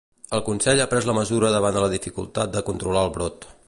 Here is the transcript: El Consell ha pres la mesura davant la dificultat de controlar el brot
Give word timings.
El 0.37 0.41
Consell 0.47 0.81
ha 0.85 0.87
pres 0.93 1.09
la 1.11 1.15
mesura 1.19 1.53
davant 1.59 1.79
la 1.87 1.93
dificultat 1.95 2.57
de 2.59 2.69
controlar 2.73 3.09
el 3.11 3.19
brot 3.19 3.53